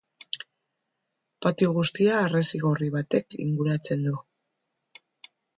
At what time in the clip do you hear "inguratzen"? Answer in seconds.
3.47-4.11